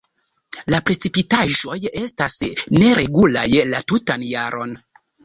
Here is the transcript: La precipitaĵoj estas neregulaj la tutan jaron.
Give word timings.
La 0.73 0.77
precipitaĵoj 0.85 1.77
estas 2.01 2.37
neregulaj 2.79 3.45
la 3.75 3.83
tutan 3.93 4.25
jaron. 4.31 4.75